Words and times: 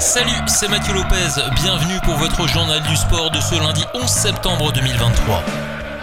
Salut, 0.00 0.32
c'est 0.48 0.68
Mathieu 0.68 0.92
Lopez. 0.92 1.40
Bienvenue 1.54 2.00
pour 2.02 2.16
votre 2.16 2.48
journal 2.48 2.82
du 2.82 2.96
sport 2.96 3.30
de 3.30 3.38
ce 3.38 3.54
lundi 3.54 3.84
11 3.94 4.08
septembre 4.08 4.72
2023. 4.72 5.44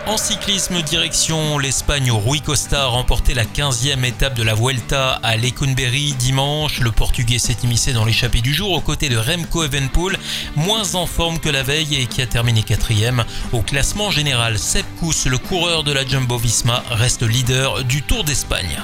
En 0.06 0.16
cyclisme, 0.16 0.82
direction 0.82 1.58
l'Espagne 1.58 2.10
Rui 2.10 2.40
Costa 2.40 2.84
a 2.84 2.86
remporté 2.86 3.34
la 3.34 3.44
15e 3.44 4.06
étape 4.06 4.34
de 4.36 4.44
la 4.44 4.54
Vuelta 4.54 5.20
à 5.24 5.36
Lecumberri 5.36 6.14
dimanche. 6.14 6.80
Le 6.80 6.94
Portugais 6.94 7.38
s'est 7.38 7.58
immiscé 7.66 7.92
dans 7.92 8.06
l'échappée 8.06 8.40
du 8.40 8.54
jour 8.54 8.72
aux 8.72 8.80
côtés 8.80 9.10
de 9.10 9.18
Remco 9.18 9.66
Evenpool, 9.66 10.18
moins 10.56 10.96
en 10.96 11.06
forme 11.06 11.40
que 11.40 11.50
la 11.50 11.64
veille 11.64 11.96
et 11.96 12.06
qui 12.06 12.22
a 12.22 12.28
terminé 12.28 12.64
quatrième. 12.64 13.26
Au 13.52 13.62
classement 13.62 14.10
général, 14.10 14.58
Sepp 14.58 14.86
Kuss, 15.02 15.26
le 15.26 15.38
coureur 15.38 15.84
de 15.84 15.92
la 15.92 16.06
Jumbo-Visma, 16.06 16.82
reste 16.92 17.24
leader 17.24 17.84
du 17.84 18.04
Tour 18.04 18.24
d'Espagne. 18.24 18.80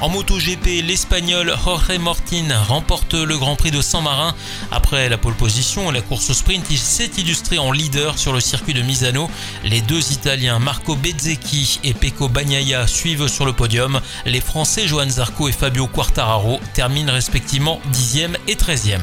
En 0.00 0.08
MotoGP, 0.10 0.82
l'Espagnol 0.84 1.52
Jorge 1.64 1.98
Martin 1.98 2.46
remporte 2.68 3.14
le 3.14 3.36
Grand 3.36 3.56
Prix 3.56 3.72
de 3.72 3.80
San-Marin. 3.80 4.32
Après 4.70 5.08
la 5.08 5.18
pole 5.18 5.34
position 5.34 5.90
et 5.90 5.94
la 5.94 6.02
course 6.02 6.30
au 6.30 6.34
sprint, 6.34 6.64
il 6.70 6.78
s'est 6.78 7.10
illustré 7.18 7.58
en 7.58 7.72
leader 7.72 8.16
sur 8.16 8.32
le 8.32 8.38
circuit 8.38 8.74
de 8.74 8.82
Misano. 8.82 9.28
Les 9.64 9.80
deux 9.80 10.12
Italiens 10.12 10.60
Marco 10.60 10.94
Bezzecchi 10.94 11.80
et 11.82 11.94
Pecco 11.94 12.28
Bagnaia 12.28 12.86
suivent 12.86 13.26
sur 13.26 13.44
le 13.44 13.52
podium. 13.52 14.00
Les 14.24 14.40
Français 14.40 14.86
Johan 14.86 15.10
Zarco 15.10 15.48
et 15.48 15.52
Fabio 15.52 15.88
Quartararo 15.88 16.60
terminent 16.74 17.12
respectivement 17.12 17.80
10e 17.92 18.36
et 18.46 18.54
13e. 18.54 19.00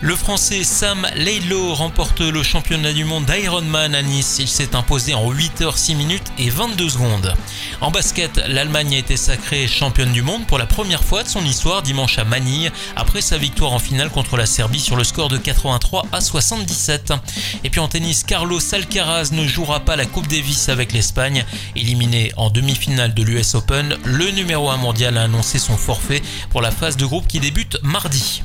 Le 0.00 0.14
Français 0.14 0.62
Sam 0.62 1.08
Leilo 1.16 1.74
remporte 1.74 2.20
le 2.20 2.44
championnat 2.44 2.92
du 2.92 3.04
monde 3.04 3.26
d'Ironman 3.26 3.96
à 3.96 4.02
Nice. 4.02 4.36
Il 4.38 4.46
s'est 4.46 4.76
imposé 4.76 5.12
en 5.12 5.28
8 5.28 5.62
h 5.62 5.76
6 5.76 5.96
minutes 5.96 6.32
et 6.38 6.50
22 6.50 6.88
secondes. 6.88 7.34
En 7.80 7.90
basket, 7.90 8.40
l'Allemagne 8.46 8.94
a 8.94 8.98
été 8.98 9.16
sacrée 9.16 9.66
championne 9.66 10.12
du 10.12 10.22
monde 10.22 10.46
pour 10.46 10.56
la 10.56 10.66
première 10.66 11.02
fois 11.02 11.24
de 11.24 11.28
son 11.28 11.44
histoire 11.44 11.82
dimanche 11.82 12.16
à 12.18 12.24
Manille 12.24 12.70
après 12.94 13.20
sa 13.20 13.38
victoire 13.38 13.72
en 13.72 13.80
finale 13.80 14.10
contre 14.10 14.36
la 14.36 14.46
Serbie 14.46 14.78
sur 14.78 14.94
le 14.94 15.02
score 15.02 15.30
de 15.30 15.36
83 15.36 16.06
à 16.12 16.20
77. 16.20 17.14
Et 17.64 17.70
puis 17.70 17.80
en 17.80 17.88
tennis, 17.88 18.22
Carlos 18.22 18.60
Alcaraz 18.72 19.30
ne 19.32 19.48
jouera 19.48 19.80
pas 19.80 19.96
la 19.96 20.06
Coupe 20.06 20.28
Davis 20.28 20.68
avec 20.68 20.92
l'Espagne. 20.92 21.44
Éliminé 21.74 22.30
en 22.36 22.50
demi-finale 22.50 23.14
de 23.14 23.24
l'US 23.24 23.56
Open, 23.56 23.96
le 24.04 24.30
numéro 24.30 24.70
1 24.70 24.76
mondial 24.76 25.18
a 25.18 25.24
annoncé 25.24 25.58
son 25.58 25.76
forfait 25.76 26.22
pour 26.50 26.62
la 26.62 26.70
phase 26.70 26.96
de 26.96 27.04
groupe 27.04 27.26
qui 27.26 27.40
débute 27.40 27.78
mardi. 27.82 28.42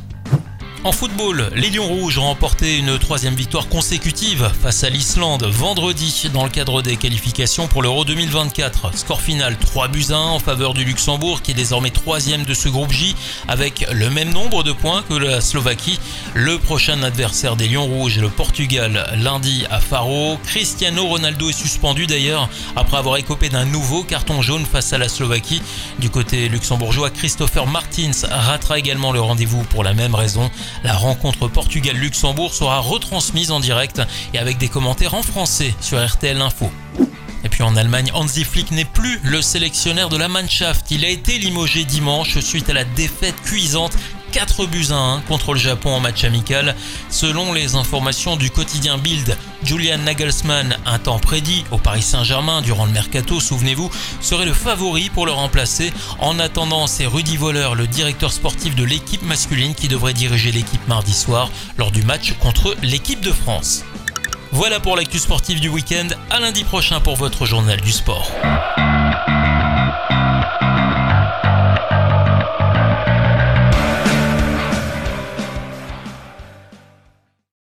En 0.85 0.91
football, 0.91 1.49
les 1.55 1.69
Lions 1.69 1.87
Rouges 1.87 2.17
ont 2.17 2.25
remporté 2.25 2.77
une 2.77 2.99
troisième 2.99 3.35
victoire 3.35 3.69
consécutive 3.69 4.51
face 4.61 4.83
à 4.83 4.89
l'Islande 4.89 5.45
vendredi 5.45 6.29
dans 6.33 6.43
le 6.43 6.49
cadre 6.49 6.81
des 6.81 6.97
qualifications 6.97 7.69
pour 7.69 7.81
l'Euro 7.81 8.03
2024. 8.03 8.93
Score 8.97 9.21
final 9.21 9.55
3 9.57 9.87
buts 9.87 10.07
à 10.09 10.15
1 10.15 10.17
en 10.17 10.39
faveur 10.39 10.73
du 10.73 10.83
Luxembourg 10.83 11.41
qui 11.41 11.51
est 11.51 11.53
désormais 11.53 11.89
troisième 11.89 12.43
de 12.43 12.53
ce 12.53 12.67
groupe 12.67 12.91
J 12.91 13.15
avec 13.47 13.87
le 13.93 14.09
même 14.09 14.33
nombre 14.33 14.63
de 14.63 14.73
points 14.73 15.05
que 15.07 15.13
la 15.13 15.39
Slovaquie. 15.39 16.01
Le 16.33 16.59
prochain 16.59 17.01
adversaire 17.01 17.55
des 17.55 17.69
Lions 17.69 17.87
Rouges 17.87 18.17
est 18.17 18.21
le 18.21 18.29
Portugal 18.29 19.09
lundi 19.15 19.65
à 19.71 19.79
Faro. 19.79 20.37
Cristiano 20.43 21.05
Ronaldo 21.05 21.49
est 21.49 21.53
suspendu 21.53 22.07
d'ailleurs 22.07 22.49
après 22.75 22.97
avoir 22.97 23.15
écopé 23.15 23.47
d'un 23.47 23.63
nouveau 23.63 24.03
carton 24.03 24.41
jaune 24.41 24.65
face 24.65 24.91
à 24.91 24.97
la 24.97 25.07
Slovaquie. 25.07 25.61
Du 25.99 26.09
côté 26.09 26.49
luxembourgeois, 26.49 27.09
Christopher 27.09 27.67
Martins 27.67 28.27
ratera 28.29 28.79
également 28.79 29.13
le 29.13 29.21
rendez-vous 29.21 29.63
pour 29.63 29.85
la 29.85 29.93
même 29.93 30.13
raison. 30.13 30.51
La 30.83 30.93
rencontre 30.93 31.47
Portugal-Luxembourg 31.47 32.53
sera 32.53 32.79
retransmise 32.79 33.51
en 33.51 33.59
direct 33.59 34.01
et 34.33 34.39
avec 34.39 34.57
des 34.57 34.69
commentaires 34.69 35.13
en 35.13 35.23
français 35.23 35.73
sur 35.79 36.03
RTL 36.03 36.41
Info. 36.41 36.71
Et 37.43 37.49
puis 37.49 37.63
en 37.63 37.75
Allemagne, 37.75 38.11
Hansi 38.13 38.43
Flick 38.45 38.71
n'est 38.71 38.85
plus 38.85 39.19
le 39.23 39.41
sélectionneur 39.41 40.09
de 40.09 40.17
la 40.17 40.27
Mannschaft. 40.27 40.91
Il 40.91 41.03
a 41.03 41.09
été 41.09 41.37
limogé 41.37 41.83
dimanche 41.83 42.39
suite 42.39 42.69
à 42.69 42.73
la 42.73 42.85
défaite 42.85 43.35
cuisante 43.43 43.93
4 44.33 44.65
buts 44.65 44.87
à 44.89 44.95
1 44.95 45.21
contre 45.21 45.53
le 45.53 45.59
Japon 45.59 45.91
en 45.91 45.99
match 45.99 46.23
amical. 46.23 46.75
Selon 47.09 47.53
les 47.53 47.75
informations 47.75 48.35
du 48.35 48.49
quotidien 48.49 48.97
Bild, 48.97 49.37
Julian 49.63 49.99
Nagelsmann, 49.99 50.75
un 50.87 50.97
temps 50.97 51.19
prédit 51.19 51.63
au 51.69 51.77
Paris 51.77 52.01
Saint-Germain 52.01 52.63
durant 52.63 52.85
le 52.85 52.91
mercato, 52.91 53.39
souvenez-vous, 53.39 53.91
serait 54.21 54.47
le 54.47 54.53
favori 54.53 55.11
pour 55.11 55.27
le 55.27 55.31
remplacer. 55.31 55.93
En 56.17 56.39
attendant, 56.39 56.87
c'est 56.87 57.05
Rudy 57.05 57.37
Voller, 57.37 57.69
le 57.75 57.85
directeur 57.85 58.33
sportif 58.33 58.75
de 58.75 58.83
l'équipe 58.83 59.21
masculine, 59.21 59.75
qui 59.75 59.87
devrait 59.87 60.13
diriger 60.13 60.51
l'équipe 60.51 60.87
mardi 60.87 61.13
soir 61.13 61.51
lors 61.77 61.91
du 61.91 62.01
match 62.01 62.33
contre 62.39 62.75
l'équipe 62.81 63.21
de 63.21 63.31
France. 63.31 63.83
Voilà 64.51 64.79
pour 64.79 64.95
l'actu 64.95 65.19
sportive 65.19 65.59
du 65.59 65.69
week-end. 65.69 66.07
À 66.31 66.39
lundi 66.39 66.63
prochain 66.63 66.99
pour 66.99 67.17
votre 67.17 67.45
journal 67.45 67.79
du 67.81 67.91
sport. 67.91 68.31